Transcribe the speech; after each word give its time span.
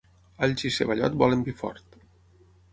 Alls 0.45 0.63
i 0.69 0.71
ceballot 0.77 1.19
volen 1.23 1.45
vi 1.51 1.55
fort. 1.63 1.97